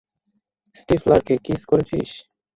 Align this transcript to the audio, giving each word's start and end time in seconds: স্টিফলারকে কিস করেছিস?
স্টিফলারকে 0.75 1.33
কিস 1.45 1.61
করেছিস? 1.65 2.09